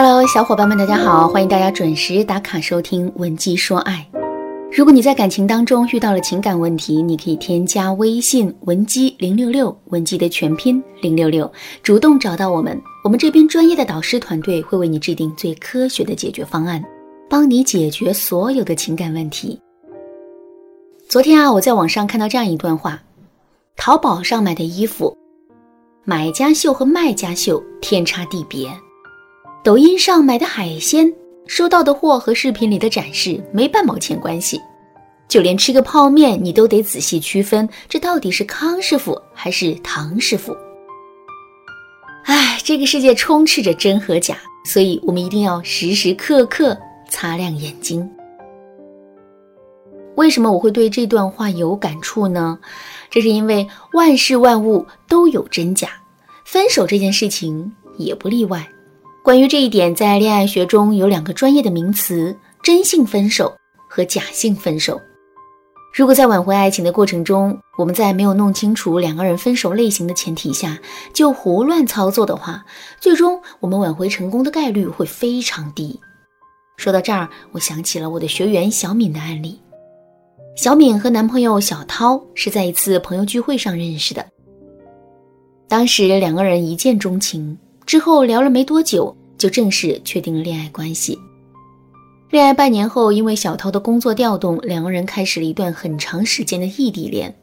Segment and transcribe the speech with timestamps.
[0.00, 1.26] Hello，小伙伴们，大家好！
[1.26, 4.08] 欢迎大家准时打卡收听《文姬说爱》。
[4.70, 11.50] 如果你在感情当中遇到了情感问题，你可以添加微信文姬零六六，文姬的全拼零六六，
[11.82, 16.80] 主动找到我们，我们这边专业的导师团队会为你制定最科学的解决方案，
[17.28, 19.60] 帮你解决所有的情感问题。
[21.08, 23.02] 昨天啊，我在网上看到这样一段话：
[23.76, 25.18] 淘宝上买的衣服，
[26.04, 28.70] 买家秀和卖家秀天差地别。
[29.68, 31.12] 抖音上买的海鲜，
[31.46, 34.58] 收到的货和视频里的展示没半毛钱关系，
[35.28, 40.56] 就连吃个泡面，你都得仔细区分，这到底是康师傅还是唐师傅？
[42.24, 46.74] 哎，这个世界充斥着真和假，所以我们一定要时时刻刻
[47.10, 48.10] 擦亮眼睛。
[50.14, 52.58] 为什么我会对这段话有感触呢？
[53.10, 55.90] 这是因为万事万物都有真假，
[56.46, 58.66] 分手这件事情也不例外。
[59.28, 63.54] 关于这一点，在恋爱学中有两个专业的名词：真性分手
[63.86, 64.98] 和假性分手。
[65.92, 70.78] 如果在挽回爱情的过程中，我们在没有弄清楚两个人分手类型的前提下
[71.12, 72.64] 就胡乱操作的话，
[73.02, 76.00] 最终我们挽回成功的概率会非常低。
[76.78, 79.60] 说到这儿，我想起了我的学员小敏的案例。
[80.56, 84.24] 小敏和男朋友小涛是在一次朋友聚会上认识的，
[85.68, 87.58] 当时两个人一见钟情。
[87.86, 91.18] 之后聊了没多久，就正式确定了恋爱关系。
[92.30, 97.34] 恋爱半年后，因为小涛的工作调动，两个人开始了一段很长时间的异地恋。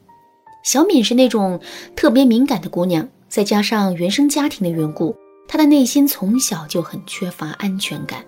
[0.63, 1.59] 小敏是那种
[1.95, 5.15] 特别敏感的姑娘，再加上原生家庭的缘故，
[5.47, 8.23] 她的内心从小就很缺乏安全感。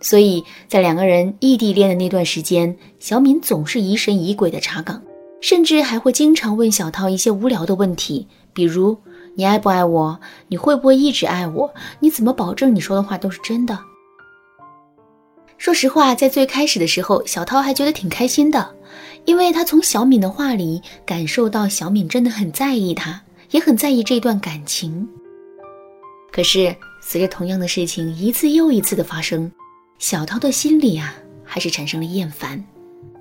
[0.00, 5.00] 所以在两个人异地恋的那段时间，小敏总是疑神疑鬼的查岗，
[5.40, 8.98] 甚至还会经常问小涛一些无聊的问题，比如。
[9.34, 10.20] 你爱不爱我？
[10.48, 11.72] 你会不会一直爱我？
[12.00, 13.78] 你怎么保证你说的话都是真的？
[15.56, 18.74] 说实话，在最开始的时候，小涛还觉得挺开心的，
[19.24, 23.22] 因为他从小敏的话里感受到小敏真的很在意他，
[23.52, 25.08] 也很在意这段感情。
[26.30, 29.50] 可是，随着同样的事情一次又一次的发生，
[29.98, 31.14] 小涛的心里啊，
[31.44, 32.62] 还是产生了厌烦，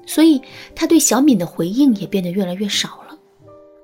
[0.05, 0.41] 所以
[0.75, 3.10] 他对小敏的回应也变得越来越少了。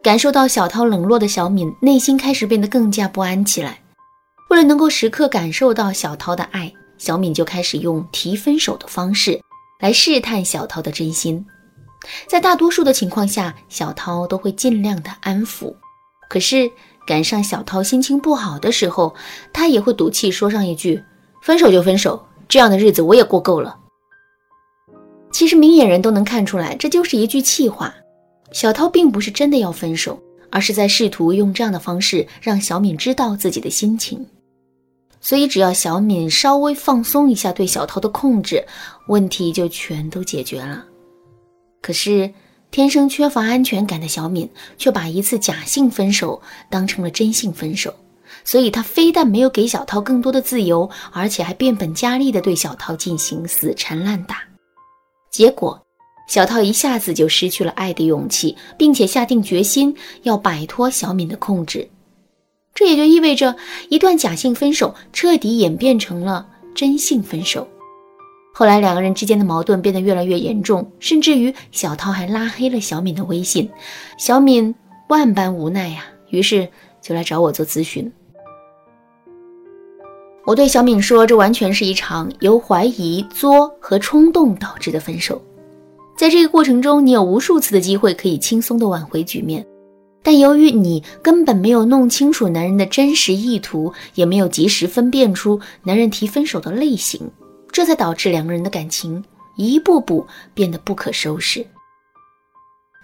[0.07, 3.77] 感受到小涛冷落的小敏，内心开始变得更加不安起来。
[4.49, 9.37] 为了能够时刻感受到小涛的爱，小敏就开始用提分手的方式
[9.81, 11.45] 来试探小涛的真心。
[12.25, 15.75] 在大多数的情况下，小涛都会尽量的安抚。
[16.29, 16.71] 可是
[17.05, 19.13] 赶上小涛心情不好的时候，
[19.51, 21.03] 他也会赌气说上一句
[21.43, 23.77] ：“分手就分手，这样的日子我也过够了。”
[25.33, 27.93] 其实明眼人都能看出来，这就是一句气话。
[28.51, 30.19] 小涛并不是真的要分手，
[30.49, 34.25] 而是在试图用这样的方式让小敏知道自己的心情。
[35.19, 38.63] 所以，只要小敏稍微放松一下对小涛的控制，
[39.07, 40.85] 问题就全都解决了。
[41.81, 42.31] 可是，
[42.71, 47.93] 天生缺乏安全感的小敏却把一次假性分手当成了真性分手，
[48.45, 54.37] 所以她非但没有给小涛更多的自由，而且还变本加厉地对小涛进行死缠烂打。
[55.31, 55.86] 结果。
[56.27, 61.89] 小涛一下子就失去了爱的勇气，并且下定决心要摆脱小敏的控制。
[62.75, 63.55] 这也就意味着，
[63.89, 66.45] 一段假性分手彻底演变成了
[66.75, 67.67] 真性分手。
[68.53, 73.69] 后来，两个人之间的矛盾变得越来越严重，甚至于小涛还拉黑了小敏的微信。
[74.19, 74.75] 小敏
[75.09, 76.67] 万般无奈呀，于是
[77.01, 78.11] 就来找我做咨询。
[80.43, 85.41] 我对小敏说：“这完全是一场由怀疑、作和冲动导致的分手。”
[86.17, 89.63] 在这个过程中，你有无数次的机会可以轻松的挽回局面，
[90.23, 97.29] 但由于你根本没有弄清楚男人的真实意图，也没有及时分辨出男人提分手的类型，
[97.71, 99.23] 这才导致两个人的感情
[99.57, 100.25] 一步步
[100.55, 101.63] 变得不可收拾。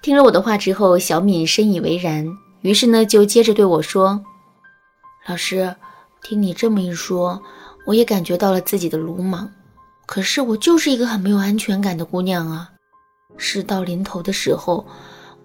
[0.01, 2.27] 听了我的话之后，小敏深以为然，
[2.61, 4.19] 于是呢就接着对我说
[5.29, 5.73] ：“老师，
[6.23, 7.39] 听你这么一说，
[7.85, 9.47] 我也感觉到了自己的鲁莽。
[10.07, 12.71] 可是我就是一个很没有安全感的姑娘啊。”
[13.37, 14.85] 事到临头的时候，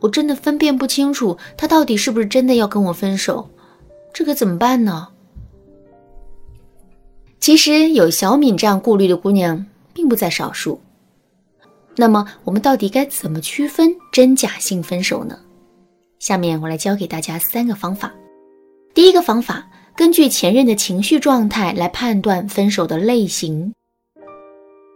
[0.00, 3.48] 我真的分辨不清楚他到底是不是真的要跟我分手，
[4.12, 5.08] 这可怎么办呢？
[7.40, 10.80] 其实有小敏这样顾虑的姑娘并不在少数。
[11.96, 15.38] 那么我们到底该怎么区分真假性分手呢？
[16.18, 18.12] 下面我来教给大家三个方法。
[18.94, 23.72] 第一个方法，根据前任的情绪状态来判断分手的类型。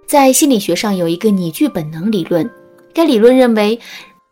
[0.06, 2.48] 在心理学上有一个拟剧本能理论。
[2.94, 3.78] 该理论认为，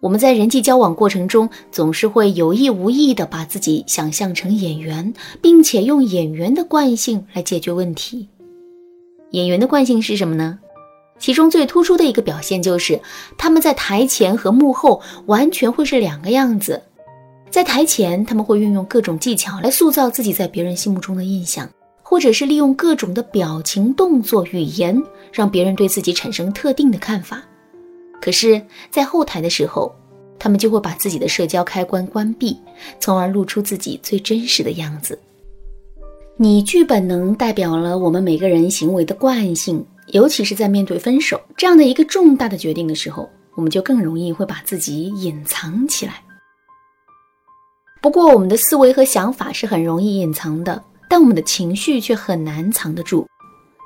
[0.00, 5.12] 我们在人际交往过程中总是会有意无意地把自己想象成演员，
[5.42, 8.28] 并且用演员的惯性来解决问题。
[9.32, 10.58] 演员的惯性是什么呢？
[11.18, 12.98] 其中最突出的一个表现就是，
[13.36, 16.82] 他们在台前和幕后完全会是两个样子。
[17.50, 21.68] 在台前，他们会运用各种技巧来塑造自己在别人心目中的印象，
[22.02, 27.42] 或者是利用各种的表情、动作、语言，让别人对自己产生特定的看法。
[28.20, 29.94] 可是，在后台的时候，
[30.38, 32.56] 他们就会把自己的社交开关关闭，
[32.98, 35.18] 从而露出自己最真实的样子。
[36.36, 39.84] 你剧本能代表了我们每个人行为的惯性。
[40.12, 46.20] 尤其是在面对分手这样的一个重大的决定的时候，我们就更容易会把自己隐藏起来。
[48.02, 53.24] 不过，我们的思维和想法是很容易隐藏的，但我们的情绪却很难藏得住。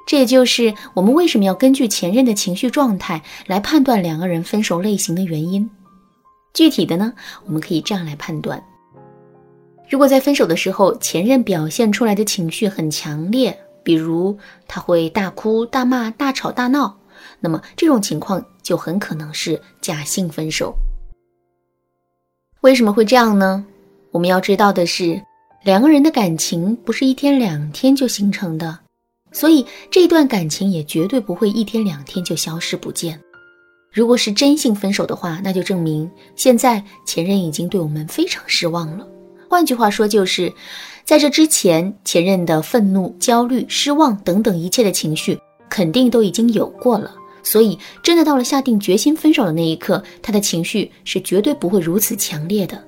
[0.07, 5.69] 这也就是我们为什么要根据前任的情绪状态来判断两个人分手类型的原因。
[6.53, 7.13] 具体的呢，
[7.47, 8.63] 我们可以这样来判断：
[9.89, 13.59] 如果在分手的时候，前任表现出来的情绪很强烈。
[13.83, 16.97] 比如他会大哭大骂大吵大闹，
[17.39, 20.75] 那么这种情况就很可能是假性分手。
[22.63, 23.63] 为什么会这样呢？
[24.11, 25.23] 我们要知道的是，
[25.65, 28.79] 两个人的感情不是一天两天就形成的，
[29.35, 33.21] 所以这段感情也绝对不会一天两天就消失不见。
[33.93, 39.07] 如果是真性分手的话，那就证明现在前任已经对我们非常失望了。
[39.51, 40.51] 换句话说，就是。
[41.07, 45.39] 在这之前，前任的愤怒、焦虑、失望等等一切的情绪，
[45.69, 47.15] 肯定都已经有过了。
[47.43, 52.83] 所以，真的到了下定决心分手的那一刻，他的情绪是绝对不会如此强烈的。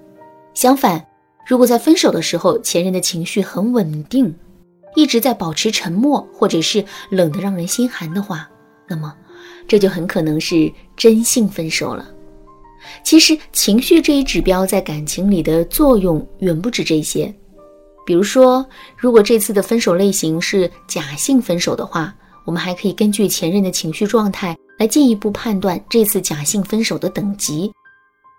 [0.54, 1.06] 相反，
[1.46, 4.34] 如果在分手的时候，前任的情绪很稳定，
[4.96, 8.48] 一直在保持沉默，或者是冷得让人心寒的话，
[8.88, 9.14] 那么
[9.68, 12.08] 这就很可能是真性分手了。
[13.04, 17.32] 其实，情绪这一指标在感情里的作用远不止这些。
[18.04, 18.64] 比如说，
[18.96, 22.14] 如果这次的分手类型是假性分手的话，
[22.44, 27.70] 我们还可以根据前任的情绪状态来进一步判断这次假性分手的等级。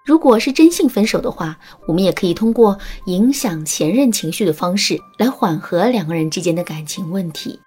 [0.08, 2.78] 如果是真性分手的话，我们也可以通过
[3.08, 7.60] 影响前任情绪的方式来缓和两个人之间的感情问题。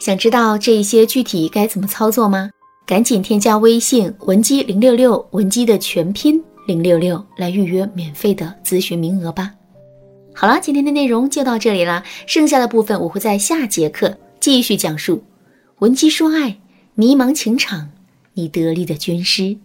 [0.00, 2.50] 想知道这些具体该怎么操作吗？
[2.84, 9.52] 赶紧添加微信文姬零六六，文姬的全拼零六六，来预约免费的咨询名额吧。
[10.34, 15.22] 好了，今天的内容就到这里了，剩下的部分我会在下节课继续讲述。
[15.78, 16.58] 闻鸡说爱，
[16.96, 17.90] 迷茫情场，
[18.34, 19.56] 你得力的军师。